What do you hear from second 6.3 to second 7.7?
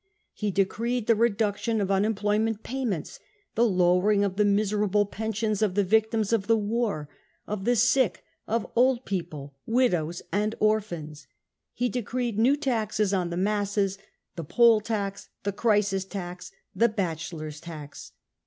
of the war, of